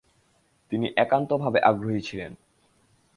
[0.71, 2.31] তিনি একান্তভাবে আগ্রহী ছিলেন।